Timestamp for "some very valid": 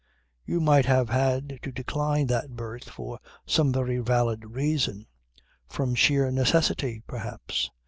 3.45-4.55